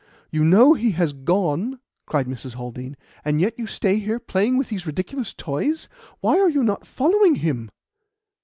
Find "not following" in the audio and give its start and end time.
6.63-7.35